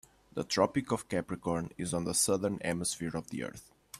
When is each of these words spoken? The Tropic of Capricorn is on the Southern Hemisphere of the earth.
The 0.33 0.43
Tropic 0.43 0.91
of 0.91 1.07
Capricorn 1.09 1.73
is 1.77 1.93
on 1.93 2.05
the 2.05 2.15
Southern 2.15 2.57
Hemisphere 2.63 3.15
of 3.15 3.29
the 3.29 3.43
earth. 3.43 3.69